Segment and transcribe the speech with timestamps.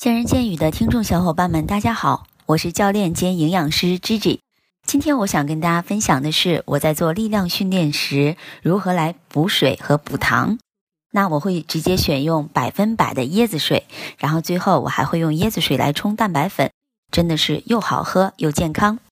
[0.00, 4.38] 见人见语的听众小伙伴们，大家好，我是教练兼营养师 Gigi。
[4.86, 10.58] 今天我想跟大家分享的是我在做力量训练时如何来补水和补糖。
[11.12, 13.86] 那我会直接选用百分百的椰子水，
[14.16, 16.70] 然后最后我还会用椰子水来冲蛋白粉，
[17.12, 19.00] 真的是又好喝又健康。